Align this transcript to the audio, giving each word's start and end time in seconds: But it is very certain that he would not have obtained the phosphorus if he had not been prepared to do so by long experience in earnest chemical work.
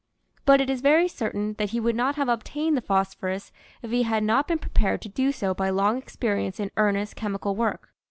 But 0.45 0.61
it 0.61 0.67
is 0.71 0.81
very 0.81 1.07
certain 1.07 1.53
that 1.59 1.69
he 1.69 1.79
would 1.79 1.95
not 1.95 2.15
have 2.15 2.27
obtained 2.27 2.75
the 2.75 2.81
phosphorus 2.81 3.51
if 3.83 3.91
he 3.91 4.01
had 4.01 4.23
not 4.23 4.47
been 4.47 4.57
prepared 4.57 4.99
to 5.03 5.09
do 5.09 5.31
so 5.31 5.53
by 5.53 5.69
long 5.69 5.99
experience 5.99 6.59
in 6.59 6.71
earnest 6.75 7.15
chemical 7.15 7.55
work. 7.55 7.89